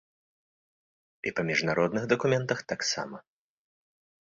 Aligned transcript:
І 1.29 1.35
па 1.41 1.45
міжнародных 1.51 2.03
дакументах 2.15 2.59
таксама. 2.75 3.17